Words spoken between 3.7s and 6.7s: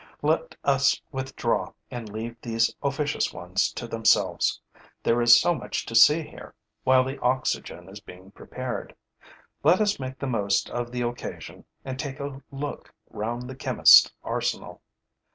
to themselves. There is so much to see here,